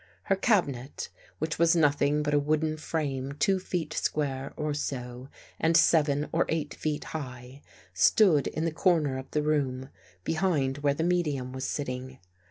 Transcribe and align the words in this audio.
Her 0.23 0.35
cabinet, 0.35 1.09
which 1.37 1.59
was 1.59 1.75
nothing 1.75 2.23
but 2.23 2.33
a 2.33 2.39
wooden 2.39 2.75
frame 2.75 3.33
two 3.33 3.59
feet 3.59 3.93
square 3.93 4.51
or 4.57 4.73
so 4.73 5.29
and 5.59 5.77
seven 5.77 6.27
or 6.31 6.47
eight 6.49 6.73
feet 6.73 7.03
high, 7.03 7.61
stood 7.93 8.47
in 8.47 8.65
the 8.65 8.71
corner 8.71 9.19
of 9.19 9.29
the 9.29 9.43
room 9.43 9.89
behind 10.23 10.79
where 10.79 10.95
the 10.95 11.03
medium 11.03 11.53
was 11.53 11.65
sitting. 11.65 12.17